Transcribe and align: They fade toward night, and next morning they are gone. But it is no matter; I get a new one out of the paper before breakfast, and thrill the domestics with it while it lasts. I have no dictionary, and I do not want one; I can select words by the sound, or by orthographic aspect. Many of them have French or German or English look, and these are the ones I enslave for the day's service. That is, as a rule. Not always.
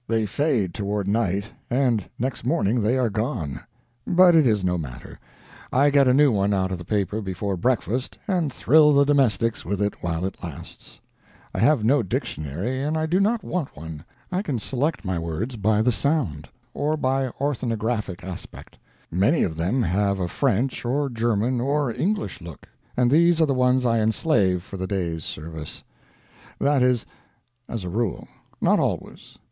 They 0.07 0.25
fade 0.25 0.73
toward 0.73 1.07
night, 1.07 1.45
and 1.69 2.09
next 2.17 2.43
morning 2.43 2.81
they 2.81 2.97
are 2.97 3.11
gone. 3.11 3.59
But 4.07 4.35
it 4.35 4.47
is 4.47 4.63
no 4.63 4.75
matter; 4.75 5.19
I 5.71 5.91
get 5.91 6.07
a 6.07 6.13
new 6.15 6.31
one 6.31 6.55
out 6.55 6.71
of 6.71 6.79
the 6.79 6.83
paper 6.83 7.21
before 7.21 7.55
breakfast, 7.55 8.17
and 8.27 8.51
thrill 8.51 8.93
the 8.95 9.05
domestics 9.05 9.63
with 9.63 9.79
it 9.79 10.01
while 10.01 10.25
it 10.25 10.43
lasts. 10.43 10.99
I 11.53 11.59
have 11.59 11.83
no 11.83 12.01
dictionary, 12.01 12.81
and 12.81 12.97
I 12.97 13.05
do 13.05 13.19
not 13.19 13.43
want 13.43 13.77
one; 13.77 14.03
I 14.31 14.41
can 14.41 14.57
select 14.57 15.05
words 15.05 15.55
by 15.55 15.83
the 15.83 15.91
sound, 15.91 16.49
or 16.73 16.97
by 16.97 17.27
orthographic 17.39 18.23
aspect. 18.23 18.79
Many 19.11 19.43
of 19.43 19.55
them 19.55 19.83
have 19.83 20.31
French 20.31 20.83
or 20.83 21.11
German 21.11 21.61
or 21.61 21.91
English 21.91 22.41
look, 22.41 22.67
and 22.97 23.11
these 23.11 23.39
are 23.39 23.45
the 23.45 23.53
ones 23.53 23.85
I 23.85 23.99
enslave 23.99 24.63
for 24.63 24.77
the 24.77 24.87
day's 24.87 25.23
service. 25.23 25.83
That 26.57 26.81
is, 26.81 27.05
as 27.69 27.83
a 27.83 27.89
rule. 27.89 28.27
Not 28.59 28.79
always. 28.79 29.37